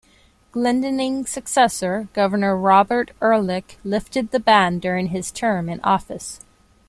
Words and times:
Glendening's 0.51 1.29
successor, 1.29 2.07
Governor 2.13 2.57
Robert 2.57 3.11
Ehrlich, 3.21 3.77
lifted 3.83 4.31
the 4.31 4.39
ban 4.39 4.79
during 4.79 5.09
his 5.09 5.29
term 5.29 5.69
in 5.69 5.79
office. 5.81 6.39